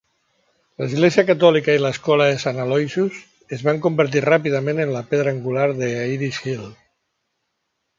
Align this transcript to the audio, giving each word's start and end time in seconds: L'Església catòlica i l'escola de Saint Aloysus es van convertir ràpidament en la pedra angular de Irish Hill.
L'Església 0.81 1.23
catòlica 1.27 1.75
i 1.77 1.81
l'escola 1.83 2.27
de 2.31 2.41
Saint 2.45 2.63
Aloysus 2.65 3.21
es 3.59 3.67
van 3.71 3.85
convertir 3.87 4.27
ràpidament 4.29 4.85
en 4.89 4.99
la 4.99 5.07
pedra 5.15 5.39
angular 5.39 5.73
de 5.85 5.95
Irish 6.19 6.45
Hill. 6.51 6.69